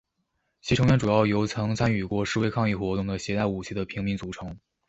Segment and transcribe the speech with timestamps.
[0.61, 4.57] 其成员主要由曾参与过示威抗议活动的携带武器的平民组成。